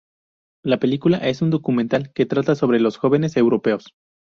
La 0.65 0.79
película 0.79 1.17
es 1.19 1.43
un 1.43 1.51
documental 1.51 2.11
que 2.11 2.25
trata 2.25 2.55
sobre 2.55 2.79
los 2.79 2.97
jóvenes 2.97 3.37
europeos. 3.37 3.93